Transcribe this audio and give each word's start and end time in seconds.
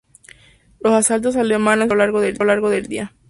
Los 0.79 0.93
asaltos 0.93 1.35
alemanes 1.35 1.87
sucedían 1.87 1.91
a 2.27 2.43
lo 2.43 2.45
largo 2.49 2.69
del 2.71 2.87
día. 2.87 3.13